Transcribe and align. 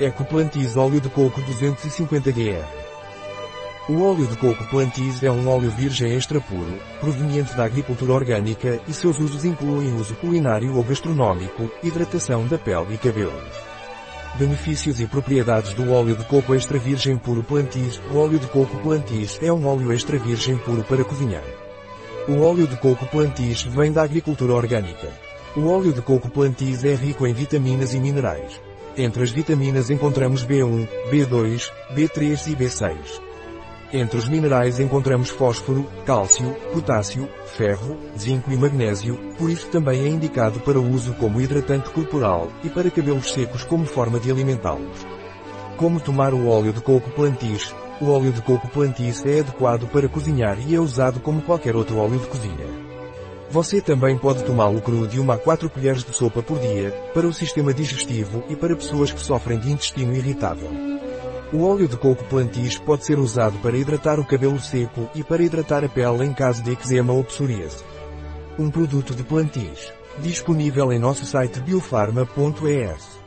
Ecoplantis 0.00 0.76
óleo 0.76 1.00
de 1.00 1.08
coco 1.08 1.40
250 1.40 2.32
gr. 2.32 2.64
O 3.88 4.02
óleo 4.02 4.26
de 4.26 4.36
coco 4.36 4.64
Plantis 4.64 5.22
é 5.22 5.30
um 5.30 5.48
óleo 5.48 5.70
virgem 5.70 6.12
extra 6.14 6.40
puro, 6.40 6.80
proveniente 6.98 7.54
da 7.54 7.64
agricultura 7.64 8.12
orgânica 8.12 8.80
e 8.88 8.92
seus 8.92 9.20
usos 9.20 9.44
incluem 9.44 9.94
uso 9.94 10.16
culinário 10.16 10.74
ou 10.76 10.82
gastronómico, 10.82 11.70
hidratação 11.80 12.44
da 12.48 12.58
pele 12.58 12.94
e 12.94 12.98
cabelos. 12.98 13.34
Benefícios 14.34 14.98
e 14.98 15.06
propriedades 15.06 15.74
do 15.74 15.92
óleo 15.92 16.16
de 16.16 16.24
coco 16.24 16.56
extra 16.56 16.76
virgem 16.76 17.16
puro 17.16 17.44
Plantis 17.44 18.00
O 18.10 18.18
óleo 18.18 18.40
de 18.40 18.48
coco 18.48 18.76
Plantis 18.78 19.38
é 19.40 19.52
um 19.52 19.64
óleo 19.64 19.92
extra 19.92 20.18
virgem 20.18 20.56
puro 20.56 20.82
para 20.82 21.04
cozinhar. 21.04 21.44
O 22.26 22.40
óleo 22.40 22.66
de 22.66 22.76
coco 22.78 23.06
Plantis 23.06 23.62
vem 23.62 23.92
da 23.92 24.02
agricultura 24.02 24.54
orgânica. 24.54 25.08
O 25.54 25.68
óleo 25.68 25.92
de 25.92 26.02
coco 26.02 26.28
Plantis 26.28 26.82
é 26.82 26.96
rico 26.96 27.24
em 27.28 27.32
vitaminas 27.32 27.94
e 27.94 28.00
minerais. 28.00 28.60
Entre 28.96 29.24
as 29.24 29.30
vitaminas 29.30 29.90
encontramos 29.90 30.46
B1, 30.46 30.88
B2, 31.10 31.68
B3 31.94 32.52
e 32.52 32.56
B6. 32.56 32.96
Entre 33.92 34.16
os 34.16 34.28
minerais 34.28 34.78
encontramos 34.78 35.30
fósforo, 35.30 35.84
cálcio, 36.06 36.52
potássio, 36.72 37.28
ferro, 37.56 37.96
zinco 38.16 38.52
e 38.52 38.56
magnésio, 38.56 39.18
por 39.36 39.50
isso 39.50 39.66
também 39.68 40.04
é 40.04 40.08
indicado 40.08 40.60
para 40.60 40.78
uso 40.78 41.12
como 41.14 41.40
hidratante 41.40 41.90
corporal 41.90 42.52
e 42.62 42.70
para 42.70 42.90
cabelos 42.90 43.32
secos 43.32 43.64
como 43.64 43.84
forma 43.84 44.20
de 44.20 44.30
alimentá-los. 44.30 45.04
Como 45.76 45.98
tomar 45.98 46.32
o 46.32 46.46
óleo 46.46 46.72
de 46.72 46.80
coco 46.80 47.10
plantis? 47.10 47.74
O 48.00 48.10
óleo 48.10 48.32
de 48.32 48.42
coco 48.42 48.68
plantis 48.68 49.24
é 49.24 49.40
adequado 49.40 49.88
para 49.88 50.08
cozinhar 50.08 50.56
e 50.68 50.74
é 50.74 50.80
usado 50.80 51.18
como 51.18 51.42
qualquer 51.42 51.74
outro 51.74 51.98
óleo 51.98 52.18
de 52.20 52.28
cozinha. 52.28 52.63
Você 53.50 53.80
também 53.80 54.18
pode 54.18 54.42
tomá-lo 54.44 54.80
cru 54.80 55.06
de 55.06 55.20
1 55.20 55.30
a 55.30 55.38
4 55.38 55.70
colheres 55.70 56.02
de 56.02 56.14
sopa 56.14 56.42
por 56.42 56.58
dia, 56.58 56.90
para 57.12 57.26
o 57.26 57.32
sistema 57.32 57.72
digestivo 57.72 58.42
e 58.48 58.56
para 58.56 58.74
pessoas 58.74 59.12
que 59.12 59.20
sofrem 59.20 59.58
de 59.58 59.70
intestino 59.70 60.14
irritável. 60.14 60.70
O 61.52 61.62
óleo 61.64 61.86
de 61.86 61.96
coco 61.96 62.24
plantis 62.24 62.78
pode 62.78 63.04
ser 63.04 63.18
usado 63.18 63.56
para 63.58 63.76
hidratar 63.76 64.18
o 64.18 64.24
cabelo 64.24 64.58
seco 64.58 65.08
e 65.14 65.22
para 65.22 65.42
hidratar 65.42 65.84
a 65.84 65.88
pele 65.88 66.24
em 66.24 66.32
caso 66.32 66.62
de 66.62 66.72
eczema 66.72 67.12
ou 67.12 67.22
psoríase. 67.22 67.84
Um 68.58 68.70
produto 68.70 69.14
de 69.14 69.22
plantis. 69.22 69.92
Disponível 70.18 70.92
em 70.92 70.98
nosso 70.98 71.24
site 71.24 71.60
biofarma.es. 71.60 73.23